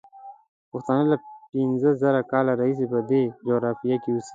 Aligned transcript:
پښتانه 0.71 1.05
له 1.11 1.17
پینځه 1.51 1.89
زره 2.01 2.21
کاله 2.31 2.51
راهیسې 2.59 2.85
په 2.91 2.99
دې 3.09 3.23
جغرافیه 3.47 3.97
کې 4.03 4.09
اوسي. 4.13 4.29